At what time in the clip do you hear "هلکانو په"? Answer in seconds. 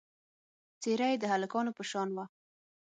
1.33-1.83